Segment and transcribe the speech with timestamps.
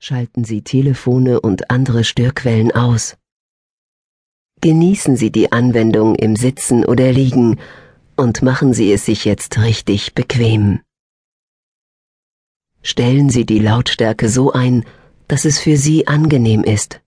[0.00, 3.16] Schalten Sie Telefone und andere Störquellen aus.
[4.60, 7.58] Genießen Sie die Anwendung im Sitzen oder Liegen
[8.16, 10.80] und machen Sie es sich jetzt richtig bequem.
[12.80, 14.84] Stellen Sie die Lautstärke so ein,
[15.26, 17.00] dass es für Sie angenehm ist.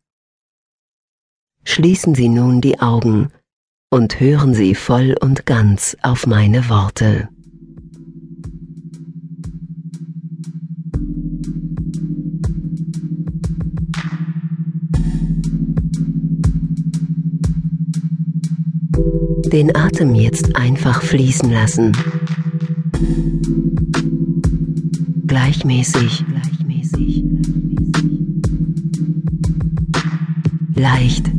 [1.64, 3.32] Schließen Sie nun die Augen
[3.89, 7.30] und hören Sie voll und ganz auf meine Worte.
[19.52, 21.92] Den Atem jetzt einfach fließen lassen.
[25.28, 27.26] Gleichmäßig, gleichmäßig,
[30.76, 31.30] leicht,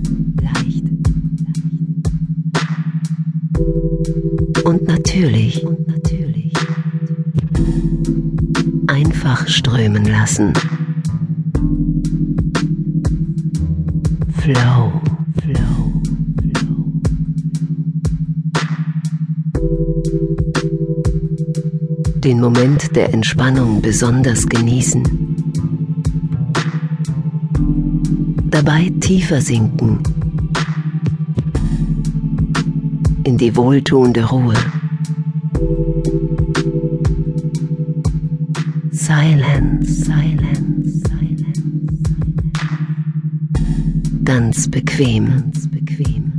[0.43, 0.85] leicht
[4.65, 6.53] und natürlich, und natürlich
[8.89, 10.53] einfach strömen lassen.
[14.37, 14.92] Flow,
[22.23, 25.03] den Moment der Entspannung besonders genießen.
[28.51, 29.99] Dabei tiefer sinken
[33.25, 34.55] in die wohltuende Ruhe.
[38.91, 41.63] Silence, silence, silence.
[44.25, 46.33] Ganz bequem, ganz bequem.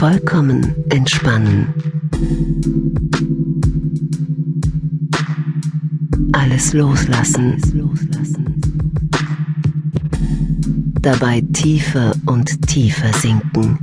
[0.00, 1.74] Vollkommen entspannen.
[6.32, 7.60] Alles loslassen.
[11.02, 13.76] Dabei tiefer und tiefer sinken.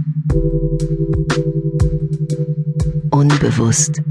[3.12, 4.02] Unbewusst.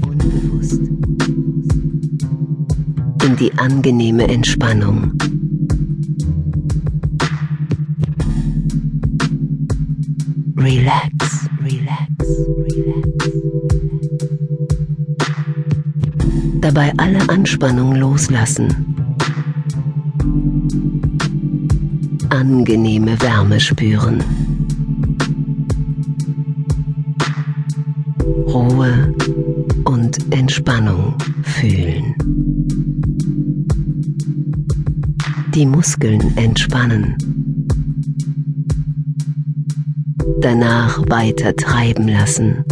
[3.25, 5.11] In die angenehme Entspannung.
[10.59, 12.09] Relax, relax,
[12.65, 13.31] relax.
[16.61, 18.95] Dabei alle Anspannung loslassen.
[22.29, 24.23] Angenehme Wärme spüren.
[28.47, 29.13] Ruhe
[29.85, 31.13] und Entspannung
[31.43, 32.15] fühlen.
[35.53, 37.36] Die Muskeln entspannen.
[40.39, 42.63] Danach weiter treiben lassen.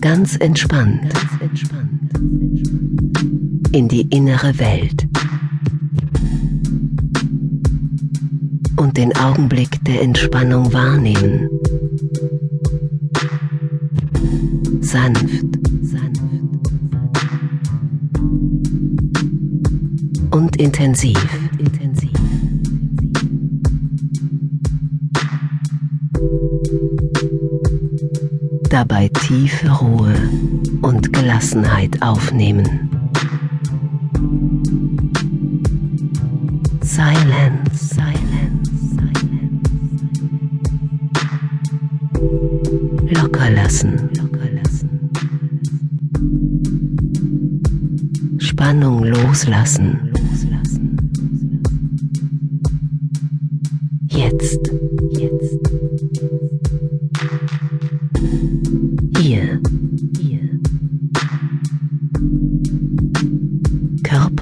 [0.00, 1.12] Ganz entspannt.
[3.72, 5.06] In die innere Welt.
[8.76, 11.48] Und den Augenblick der Entspannung wahrnehmen.
[14.80, 15.44] Sanft,
[15.82, 16.22] sanft.
[20.30, 21.41] Und intensiv.
[28.68, 30.14] Dabei tiefe Ruhe
[30.80, 32.88] und Gelassenheit aufnehmen.
[36.82, 39.70] Silence, silence, silence.
[43.14, 44.88] Locker lassen, locker lassen.
[48.38, 50.96] Spannung loslassen, loslassen.
[54.08, 54.72] Jetzt,
[55.18, 55.31] jetzt.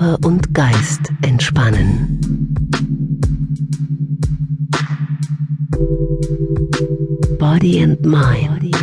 [0.01, 2.19] Körper und Geist entspannen.
[7.39, 8.77] Body and mind.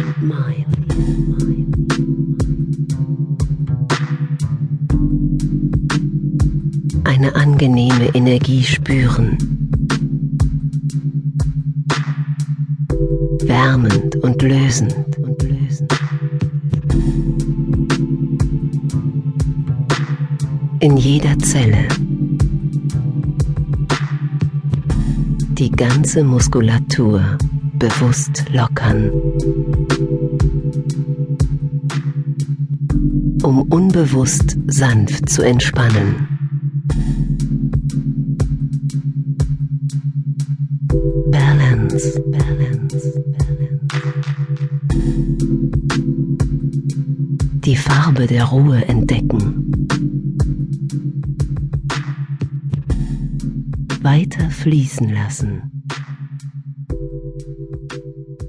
[7.04, 9.38] Eine angenehme Energie spüren.
[13.42, 15.98] Wärmend und lösend und lösend.
[20.80, 21.88] In jeder Zelle.
[25.50, 27.38] Die ganze Muskulatur
[27.74, 29.10] bewusst lockern.
[33.44, 36.28] Um unbewusst sanft zu entspannen.
[41.32, 43.78] Balance, balance, balance.
[47.68, 49.57] Die Farbe der Ruhe entdecken.
[54.10, 55.84] Weiter fließen lassen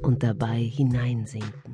[0.03, 1.68] und dabei hineinsinken.